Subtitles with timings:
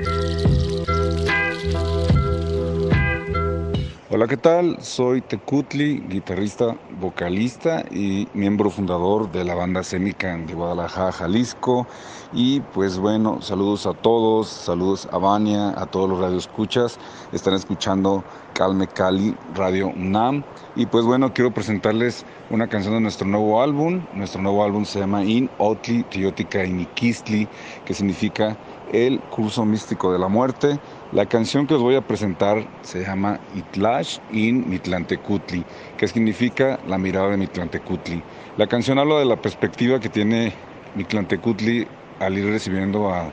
[0.00, 0.49] Música
[4.12, 4.82] Hola, ¿qué tal?
[4.82, 11.86] Soy Tecutli, guitarrista, vocalista y miembro fundador de la banda escénica de Guadalajara, Jalisco.
[12.32, 16.98] Y pues bueno, saludos a todos, saludos a Vania, a todos los radioescuchas.
[17.30, 20.42] Están escuchando Calme Cali, Radio UNAM.
[20.74, 24.04] Y pues bueno, quiero presentarles una canción de nuestro nuevo álbum.
[24.12, 27.46] Nuestro nuevo álbum se llama In Otli Tiotica Inikistli,
[27.84, 28.56] que significa
[28.92, 30.80] el curso místico de la muerte.
[31.12, 35.64] La canción que os voy a presentar se llama Itlash in Mitlantecutli,
[35.96, 38.22] que significa la mirada de Mitlantecutli.
[38.56, 40.52] La canción habla de la perspectiva que tiene
[40.94, 41.88] Mitlantecutli
[42.20, 43.32] al ir recibiendo a,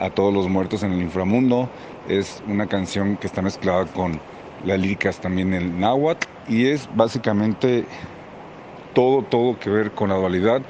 [0.00, 1.68] a todos los muertos en el inframundo.
[2.08, 4.18] Es una canción que está mezclada con
[4.64, 7.84] las líricas también en náhuatl y es básicamente
[8.94, 10.62] todo, todo que ver con la dualidad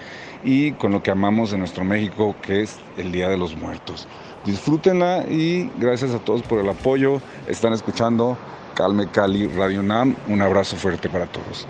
[0.45, 4.06] y con lo que amamos en nuestro México, que es el Día de los Muertos.
[4.45, 7.21] Disfrútenla y gracias a todos por el apoyo.
[7.47, 8.37] Están escuchando
[8.75, 10.17] Calme Cali Radio NAM.
[10.29, 11.67] Un abrazo fuerte para todos.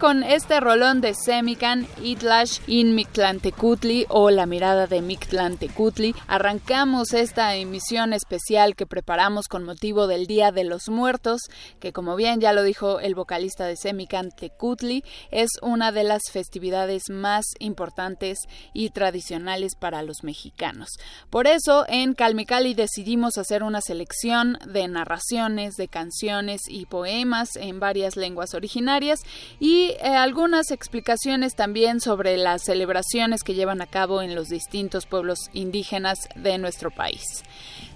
[0.00, 7.54] Con este rolón de Semican, Itlash in Mictlantecutli o La mirada de Mictlantecutli, arrancamos esta
[7.54, 11.42] emisión especial que preparamos con motivo del Día de los Muertos,
[11.80, 16.22] que como bien ya lo dijo el vocalista de Semican Tecutli, es una de las
[16.32, 18.38] festividades más importantes
[18.72, 20.88] y tradicionales para los mexicanos.
[21.28, 27.80] Por eso, en Calmecali decidimos hacer una selección de narraciones, de canciones y poemas en
[27.80, 29.20] varias lenguas originarias
[29.58, 35.06] y eh, algunas explicaciones también sobre las celebraciones que llevan a cabo en los distintos
[35.06, 37.42] pueblos indígenas de nuestro país.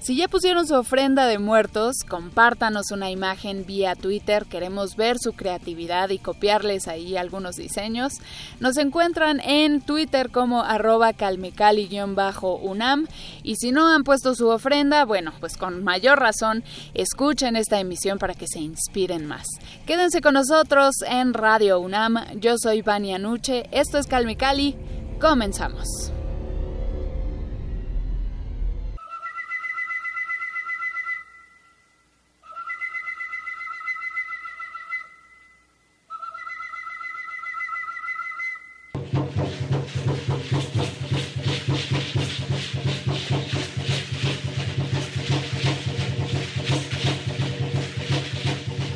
[0.04, 4.44] Si ya pusieron su ofrenda de muertos, compártanos una imagen vía Twitter.
[4.44, 8.12] Queremos ver su creatividad y copiarles ahí algunos diseños.
[8.60, 13.06] Nos encuentran en Twitter como arroba calmecali-unam.
[13.42, 18.18] Y si no han puesto su ofrenda, bueno, pues con mayor razón, escuchen esta emisión
[18.18, 19.46] para que se inspiren más.
[19.86, 22.18] Quédense con nosotros en Radio UNAM.
[22.40, 23.70] Yo soy Vania Nuche.
[23.72, 24.76] Esto es Calmecali.
[25.18, 26.12] Comenzamos.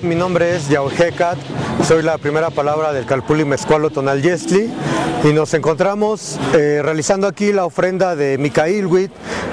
[0.09, 1.37] Mi nombre es Yauhecat,
[1.87, 4.73] soy la primera palabra del Calpuli Mezcualo Tonal Yestli
[5.23, 9.13] y nos encontramos eh, realizando aquí la ofrenda de Micailwit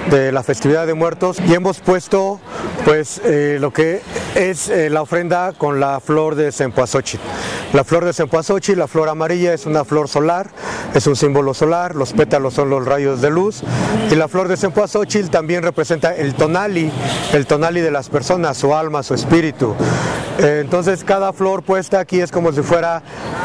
[0.10, 2.40] de la festividad de muertos y hemos puesto
[2.86, 4.02] pues eh, lo que
[4.36, 7.22] es eh, la ofrenda con la flor de Cempoazochitl.
[7.74, 10.50] La flor de Cempoazochitl, la flor amarilla, es una flor solar,
[10.94, 13.62] es un símbolo solar, los pétalos son los rayos de luz
[14.10, 16.90] y la flor de Cempoazochitl también representa el tonali,
[17.34, 19.76] el tonali de las personas, su alma, su espíritu.
[20.40, 23.02] Eh, entonces cada flor puesta aquí es como si fuera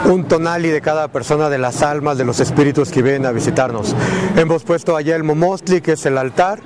[0.06, 3.94] un tonali de cada persona, de las almas, de los espíritus que vienen a visitarnos.
[4.36, 6.60] Hemos puesto allá el momostli, que es el altar,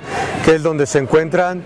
[0.44, 1.62] que es donde se encuentran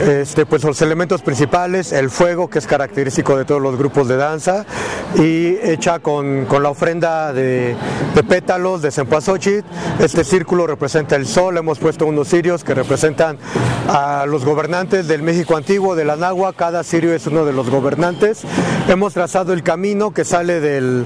[0.00, 4.16] este, pues los elementos principales, el fuego, que es característico de todos los grupos de
[4.16, 4.64] danza,
[5.16, 7.76] y hecha con, la ofrenda de,
[8.28, 9.64] pétalos de Cempasóchit.
[9.98, 13.38] Este círculo representa el sol, hemos puesto unos cirios que representan
[13.88, 17.68] a los gobernantes del México antiguo, de la Nahua, cada sirio es uno de los
[17.70, 18.42] gobernantes.
[18.88, 21.04] Hemos trazado el camino que sale de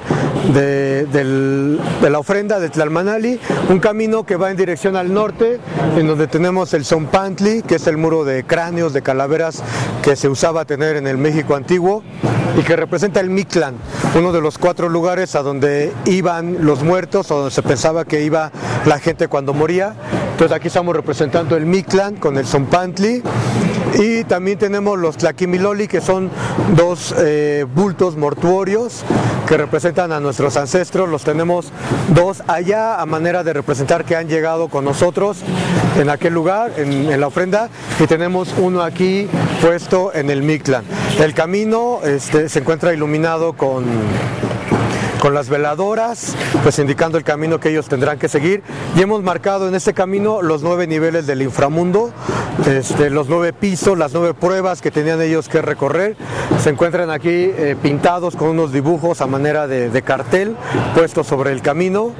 [2.02, 3.40] la ofrenda de Tlalmanali,
[3.70, 5.58] un camino que va en dirección al norte,
[5.96, 9.62] en donde tenemos el Zompantli, que es el muro de cráneo de calaveras
[10.02, 12.02] que se usaba tener en el México antiguo
[12.58, 13.74] y que representa el Mictlán,
[14.16, 18.22] uno de los cuatro lugares a donde iban los muertos o donde se pensaba que
[18.22, 18.52] iba
[18.86, 19.94] la gente cuando moría.
[20.32, 23.22] Entonces aquí estamos representando el Mictlán con el Zompantli
[23.98, 26.30] y también tenemos los Tlaquimiloli, que son
[26.74, 29.04] dos eh, bultos mortuorios
[29.46, 31.08] que representan a nuestros ancestros.
[31.08, 31.70] Los tenemos
[32.08, 35.38] dos allá a manera de representar que han llegado con nosotros
[35.98, 37.68] en aquel lugar, en, la ofrenda,
[38.00, 39.28] y tenemos uno aquí
[39.60, 40.84] puesto en el Mictlán.
[41.18, 43.84] El camino este, se encuentra iluminado con
[45.24, 48.62] con las veladoras, pues indicando el camino que ellos tendrán que seguir.
[48.94, 52.12] Y hemos marcado en este camino los nueve niveles del inframundo,
[52.66, 56.14] este, los nueve pisos, las nueve pruebas que tenían ellos que recorrer.
[56.62, 60.56] Se encuentran aquí eh, pintados con unos dibujos a manera de, de cartel
[60.94, 62.12] puestos sobre el camino.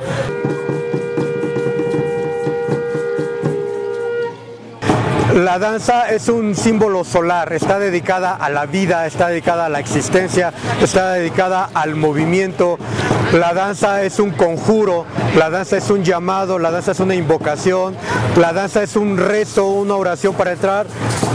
[5.34, 9.80] La danza es un símbolo solar, está dedicada a la vida, está dedicada a la
[9.80, 12.78] existencia, está dedicada al movimiento.
[13.32, 17.96] La danza es un conjuro, la danza es un llamado, la danza es una invocación,
[18.36, 20.86] la danza es un rezo, una oración para entrar,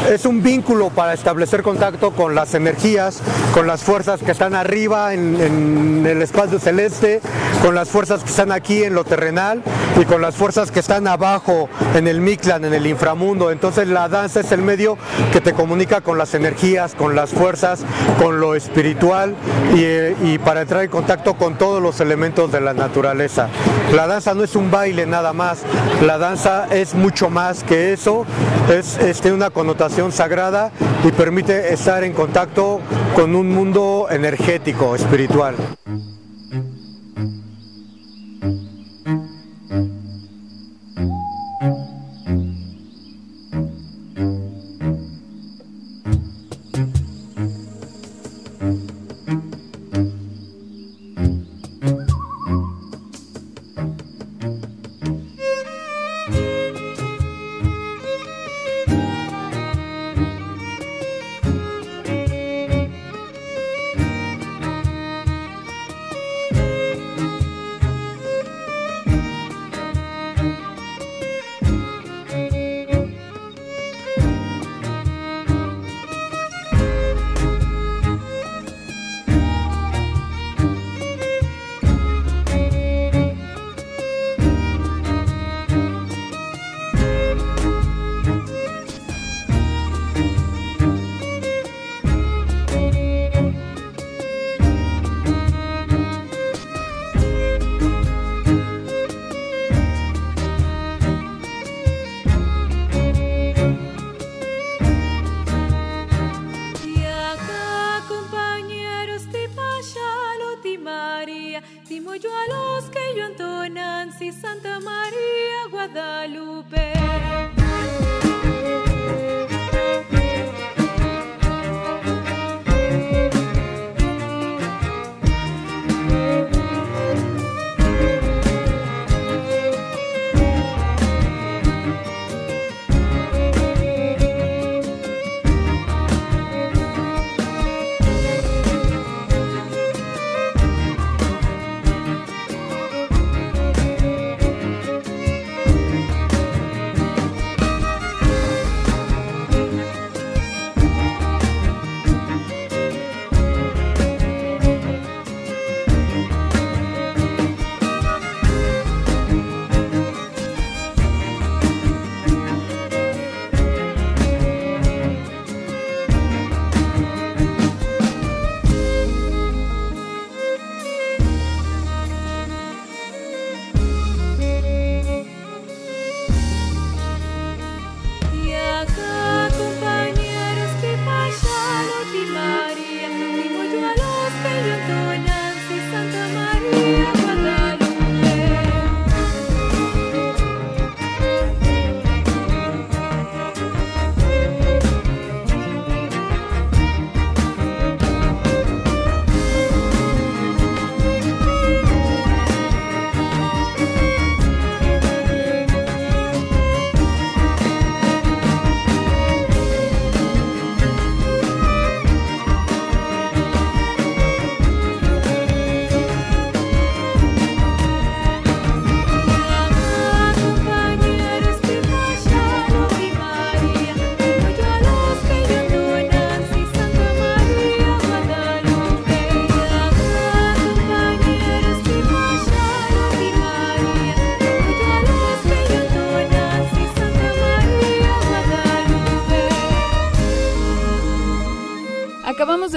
[0.07, 3.21] es un vínculo para establecer contacto con las energías,
[3.53, 7.21] con las fuerzas que están arriba en, el espacio celeste,
[7.61, 9.61] con las fuerzas que están aquí en lo terrenal
[9.99, 13.51] y con las fuerzas que están abajo en el Mictlan, en el inframundo.
[13.51, 14.97] Entonces la danza es el medio
[15.31, 17.81] que te comunica con las energías, con las fuerzas,
[18.17, 19.35] con lo espiritual
[19.75, 23.49] y, para entrar en contacto con todos los elementos de la naturaleza.
[23.93, 25.59] La danza no es un baile nada más,
[26.01, 28.25] la danza es mucho más que eso,
[28.69, 30.71] es este, una connotación sagrada
[31.03, 32.79] y permite estar en contacto
[33.15, 35.55] con un mundo energético, espiritual.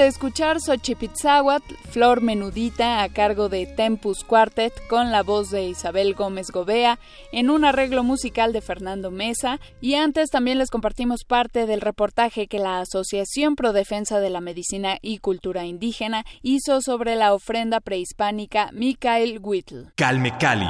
[0.02, 6.14] De escuchar Xochipitzahuatl, Flor Menudita a cargo de Tempus Quartet con la voz de Isabel
[6.14, 6.98] Gómez Gobea
[7.30, 12.48] en un arreglo musical de Fernando Mesa y antes también les compartimos parte del reportaje
[12.48, 17.78] que la Asociación Pro Defensa de la Medicina y Cultura Indígena hizo sobre la ofrenda
[17.78, 19.92] prehispánica Mikael Whittle.
[19.94, 20.66] Calme Cali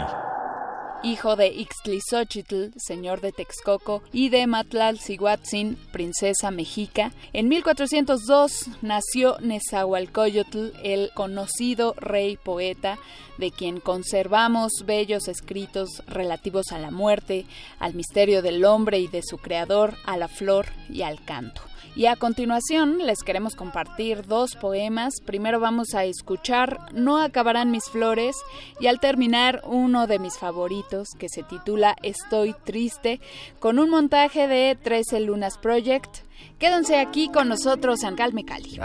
[1.02, 7.12] hijo de Ixtlisochitl, señor de Texcoco, y de Matlalcihuatzin, princesa mexica.
[7.32, 12.98] En 1402 nació Nezahualcóyotl, el conocido rey poeta,
[13.38, 17.46] de quien conservamos bellos escritos relativos a la muerte,
[17.78, 21.62] al misterio del hombre y de su creador, a la flor y al canto.
[21.94, 25.20] Y a continuación les queremos compartir dos poemas.
[25.24, 28.34] Primero vamos a escuchar No acabarán mis flores
[28.80, 33.20] y al terminar uno de mis favoritos que se titula Estoy triste
[33.58, 36.20] con un montaje de 13 Lunas Project.
[36.58, 38.78] Quédense aquí con nosotros en Calme Cali.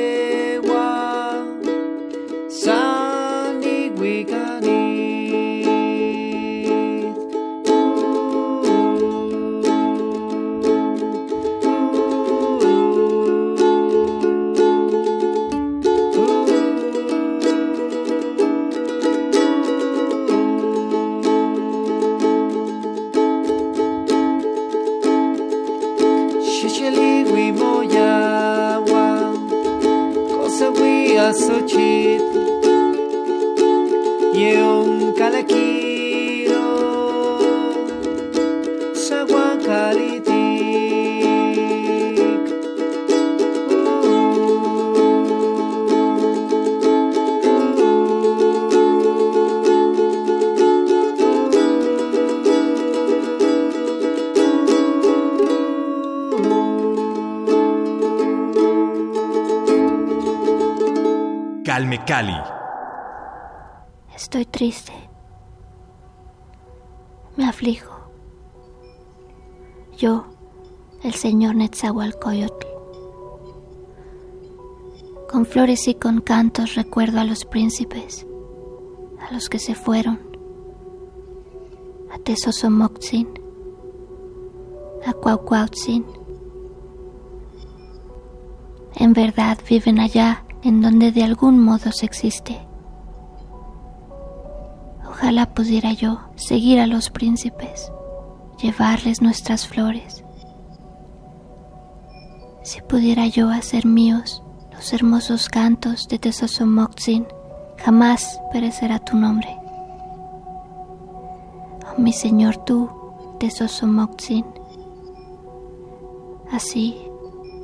[31.50, 31.99] sutil.
[61.80, 62.36] Calme Cali
[64.14, 64.92] Estoy triste.
[67.38, 67.96] Me aflijo.
[69.98, 70.26] Yo,
[71.06, 72.68] el señor Netzahualcoyotl.
[75.32, 78.28] Con flores y con cantos recuerdo a los príncipes,
[79.26, 80.20] a los que se fueron,
[82.12, 83.30] a Tesosomoxin,
[85.06, 86.06] a Cuaucuautzin.
[88.96, 92.60] En verdad viven allá en donde de algún modo se existe.
[95.08, 97.92] Ojalá pudiera yo seguir a los príncipes,
[98.62, 100.24] llevarles nuestras flores.
[102.64, 107.26] Si pudiera yo hacer míos los hermosos cantos de Tesosomoxin,
[107.78, 109.50] jamás perecerá tu nombre.
[111.90, 112.90] Oh mi Señor tú,
[113.40, 114.46] Tesosomoxin,
[116.52, 116.98] así,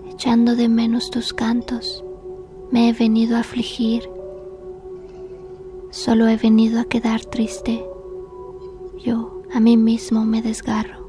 [0.09, 2.04] echando de menos tus cantos,
[2.71, 4.09] me he venido a afligir,
[5.91, 7.85] solo he venido a quedar triste,
[9.03, 11.05] yo a mí mismo me desgarro.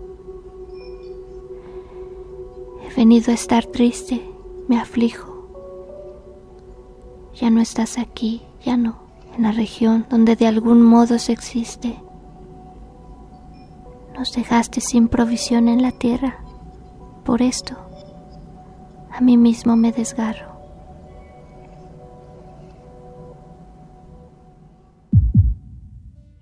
[2.82, 4.22] He venido a estar triste,
[4.68, 5.48] me aflijo.
[7.34, 8.96] Ya no estás aquí, ya no,
[9.36, 12.00] en la región donde de algún modo se existe.
[14.14, 16.38] Nos dejaste sin provisión en la tierra.
[17.24, 17.76] Por esto,
[19.10, 20.55] a mí mismo me desgarro.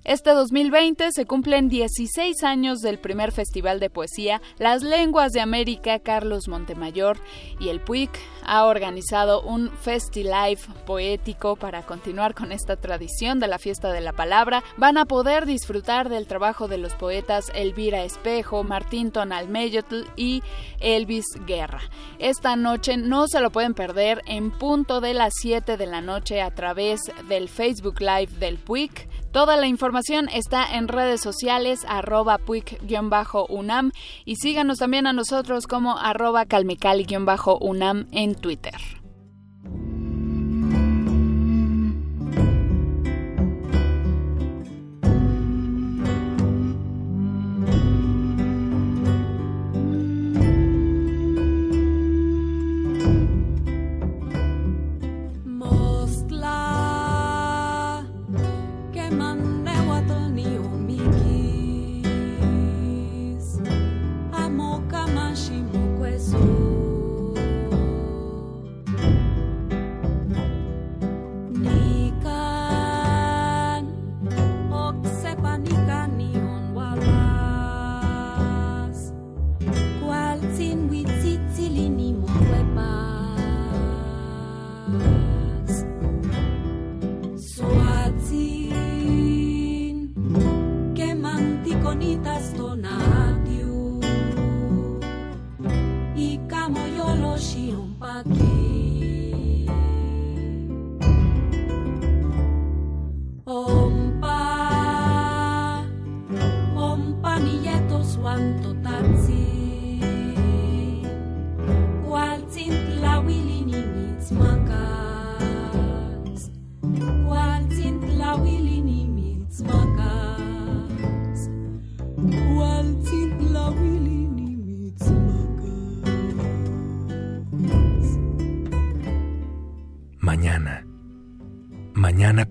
[0.04, 5.98] Este 2020 se cumplen 16 años del primer Festival de Poesía Las Lenguas de América
[5.98, 7.16] Carlos Montemayor
[7.58, 8.10] y el PUIC
[8.44, 14.12] ha organizado un FestiLive poético para continuar con esta tradición de la fiesta de la
[14.12, 14.62] palabra.
[14.76, 20.42] Van a poder disfrutar del trabajo de los poetas Elvira Espejo, Martín Tonalmeyotl y
[20.80, 21.80] Elvis Guerra.
[22.18, 26.42] Esta noche no se lo pueden perder en punto de las 7 de la noche
[26.42, 29.08] a través del Facebook Live del PUIC.
[29.34, 33.90] Toda la información está en redes sociales arroba puic-unam
[34.24, 38.76] y síganos también a nosotros como arroba calmecali-unam en Twitter.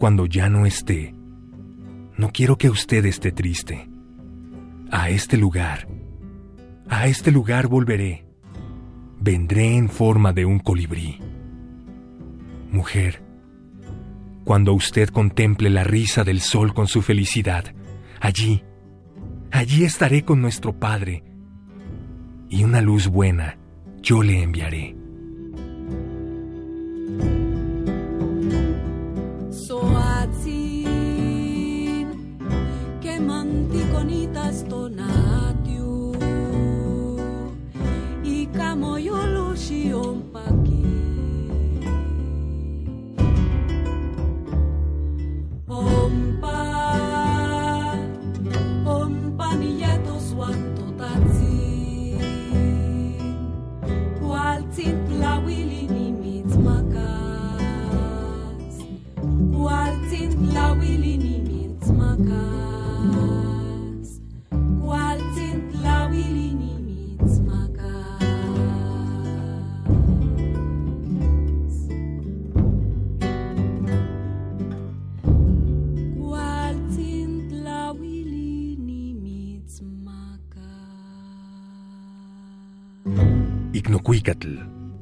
[0.04, 1.16] Cuando ya no esté,
[2.18, 3.88] no quiero que usted esté triste.
[4.92, 5.88] A este lugar,
[6.90, 8.26] a este lugar volveré.
[9.22, 11.20] Vendré en forma de un colibrí.
[12.70, 13.24] Mujer,
[14.44, 17.74] cuando usted contemple la risa del sol con su felicidad,
[18.20, 18.62] allí,
[19.52, 21.24] allí estaré con nuestro Padre,
[22.50, 23.58] y una luz buena
[24.02, 25.03] yo le enviaré.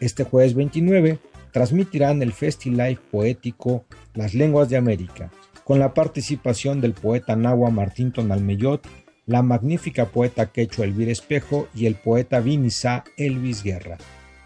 [0.00, 1.18] Este jueves 29
[1.52, 5.30] transmitirán el Live poético Las Lenguas de América,
[5.64, 8.84] con la participación del poeta Nahua Martín Tonalmeyot
[9.26, 13.98] la magnífica poeta quechua Elvira Espejo y el poeta vinizá Elvis Guerra.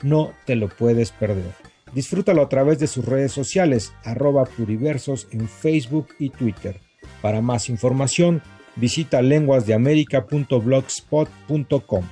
[0.02, 1.65] No te lo puedes perder.
[1.96, 6.78] Disfrútalo a través de sus redes sociales, arroba pluriversos en Facebook y Twitter.
[7.22, 8.42] Para más información,
[8.76, 12.04] visita lenguasdeamerica.blogspot.com.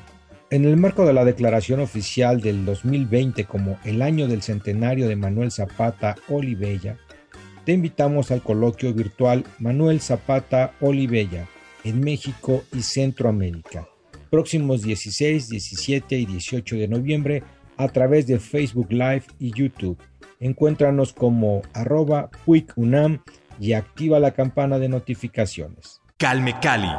[0.49, 5.16] En el marco de la declaración oficial del 2020 como el año del centenario de
[5.16, 6.97] Manuel Zapata Olivella,
[7.66, 11.47] te invitamos al coloquio virtual Manuel Zapata Olivella,
[11.85, 13.87] en México y Centroamérica.
[14.31, 17.42] Próximos 16, 17 y 18 de noviembre
[17.76, 19.98] a través de Facebook Live y YouTube.
[20.40, 22.30] Encuéntranos como arroba
[22.76, 23.20] UNAM
[23.58, 26.00] y activa la campana de notificaciones.
[26.16, 26.90] Calme Cali.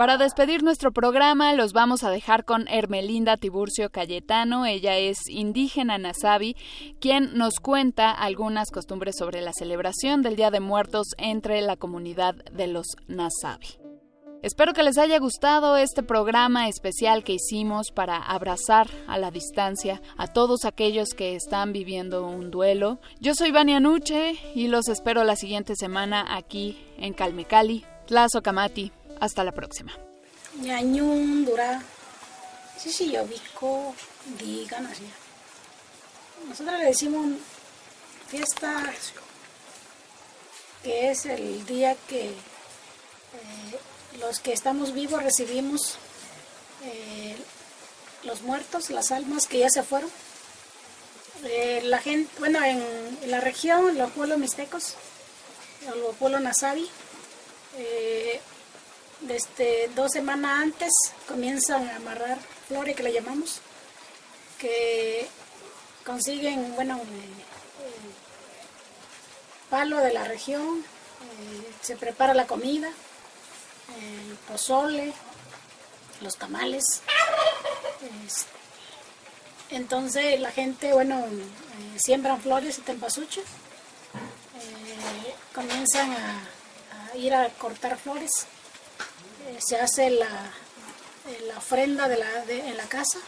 [0.00, 4.64] Para despedir nuestro programa, los vamos a dejar con Hermelinda Tiburcio Cayetano.
[4.64, 6.56] Ella es indígena nazabi,
[7.00, 12.34] quien nos cuenta algunas costumbres sobre la celebración del Día de Muertos entre la comunidad
[12.50, 13.79] de los nazabi.
[14.42, 20.00] Espero que les haya gustado este programa especial que hicimos para abrazar a la distancia
[20.16, 23.00] a todos aquellos que están viviendo un duelo.
[23.20, 28.92] Yo soy Vania Nuche y los espero la siguiente semana aquí en Calmecali, Tlazo Camati.
[29.20, 29.92] Hasta la próxima.
[36.48, 37.26] Nosotros le decimos
[38.28, 38.90] fiesta
[40.82, 43.78] que es el día que eh,
[44.18, 45.98] los que estamos vivos recibimos
[46.84, 47.36] eh,
[48.24, 50.10] los muertos, las almas que ya se fueron.
[51.44, 54.94] Eh, la gente, bueno, en, la región, los pueblos mixtecos,
[55.96, 56.88] los pueblos nazabi,
[57.78, 58.40] eh,
[59.20, 60.92] desde dos semanas antes
[61.28, 63.60] comienzan a amarrar flores que le llamamos,
[64.58, 65.26] que
[66.04, 67.00] consiguen, bueno,
[69.70, 70.84] palo de la región,
[71.80, 72.92] se prepara la comida,
[73.98, 75.12] el pozole,
[76.20, 77.02] los tamales.
[79.70, 87.96] Entonces la gente, bueno, eh, siembran flores y tempasuchos, eh, comienzan a, ir a cortar
[87.98, 88.46] flores,
[89.46, 90.28] eh, se hace la,
[91.46, 93.18] la ofrenda de la, en la casa,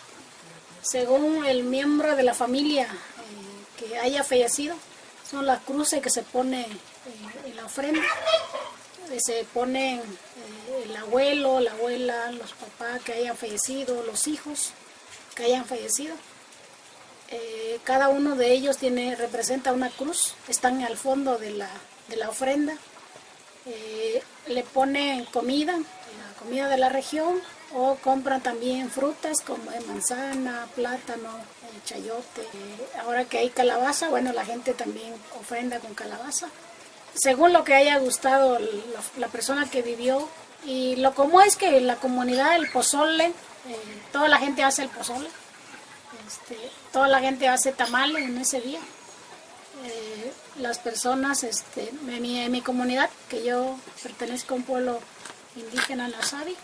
[0.82, 2.88] según el miembro de la familia
[3.78, 4.74] que haya fallecido,
[5.28, 6.66] son las cruces que se pone
[7.44, 8.02] en la ofrenda.
[9.24, 10.04] Se ponen eh,
[11.02, 14.70] abuelo, la abuela, los papás que hayan fallecido, los hijos
[15.34, 16.14] que hayan fallecido.
[17.28, 21.68] Eh, cada uno de ellos tiene, representa una cruz, están al fondo de la,
[22.28, 22.74] ofrenda.
[23.66, 27.40] Eh, le ponen comida, la comida de la región,
[27.74, 31.30] o compran también frutas como manzana, plátano,
[31.84, 32.46] chayote.
[33.02, 36.48] ahora que hay calabaza, bueno, la gente también ofrenda con calabaza
[37.14, 38.58] según lo que haya gustado
[39.18, 40.28] la, persona que vivió.
[40.64, 43.32] Y lo común es que la comunidad, el pozole, eh,
[44.12, 45.28] toda la gente hace el pozole,
[46.26, 46.56] este,
[46.92, 48.80] toda la gente hace tamales en ese día.
[49.84, 55.00] Eh, las personas este, en, mi, mi, comunidad, que yo pertenezco a un pueblo
[55.56, 56.56] indígena Nazabi,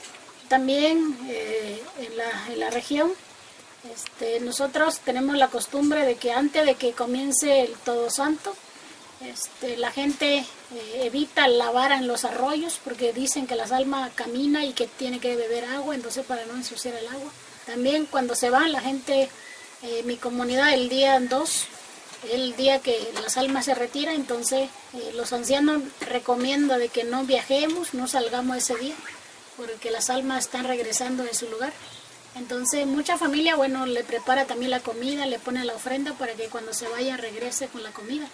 [0.48, 3.10] también eh, en, la, en, la, región,
[3.92, 8.54] este, nosotros tenemos la costumbre de que antes de que comience el Todo Santo,
[9.20, 14.64] este, la gente eh, evita lavar en los arroyos porque dicen que las almas camina
[14.64, 17.30] y que tiene que beber agua, entonces para no ensuciar el agua.
[17.66, 19.28] También cuando se van, la gente,
[19.82, 21.66] eh, mi comunidad el día 2,
[22.32, 27.24] el día que las almas se retiran, entonces eh, los ancianos recomiendan de que no
[27.24, 28.94] viajemos, no salgamos ese día,
[29.56, 31.72] porque las almas están regresando en su lugar.
[32.36, 36.48] Entonces mucha familia, bueno, le prepara también la comida, le pone la ofrenda para que
[36.48, 38.28] cuando se vaya regrese con la comida.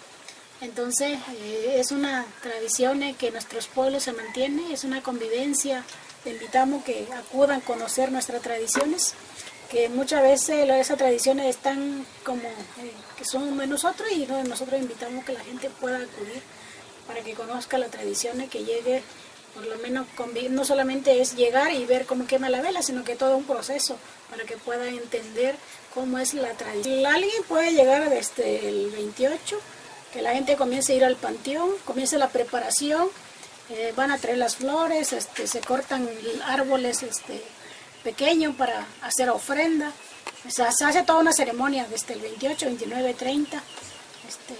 [0.61, 5.83] Entonces eh, es una tradición que nuestros pueblos se mantiene, es una convivencia
[6.25, 9.13] te invitamos que acudan a conocer nuestras tradiciones,
[9.69, 15.23] que muchas veces esas tradiciones están como eh, que son de nosotros y nosotros invitamos
[15.23, 16.41] que la gente pueda acudir
[17.05, 19.03] para que conozca las tradiciones, que llegue
[19.53, 20.07] por lo menos
[20.49, 23.95] no solamente es llegar y ver cómo quema la vela, sino que todo un proceso
[24.31, 25.55] para que pueda entender
[25.93, 27.05] cómo es la tradición.
[27.05, 29.59] Alguien puede llegar desde el 28,
[30.15, 33.09] que la gente comience a ir al panteón, comience la preparación,
[33.69, 36.09] eh, van a traer las flores, este, se cortan
[36.45, 37.43] árboles este,
[38.01, 39.91] pequeños para hacer ofrenda.
[40.47, 43.61] Se hace toda una ceremonia desde el 28, 29, 30.
[44.25, 44.53] Este,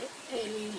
[0.44, 0.72] el,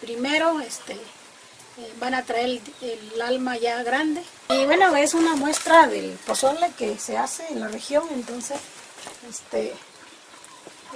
[0.00, 4.22] primero este, eh, van a traer el, alma ya grande.
[4.48, 8.58] Y bueno, es una muestra del pozole que se hace en la región, entonces
[9.28, 9.74] este,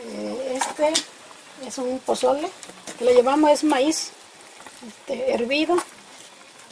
[0.01, 0.95] eh, este
[1.67, 2.51] es un pozole,
[2.99, 4.11] que le llamamos es maíz
[4.87, 5.77] este, hervido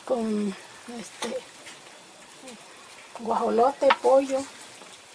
[0.05, 0.55] con
[0.99, 1.39] este,
[3.21, 4.39] guajolote, pollo,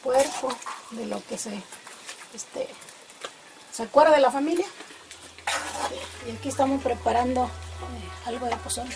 [0.03, 0.49] puerco,
[0.91, 1.61] de lo que se,
[2.33, 2.67] este,
[3.71, 4.65] se acuerda de la familia.
[6.27, 8.95] Y aquí estamos preparando eh, algo de pozole.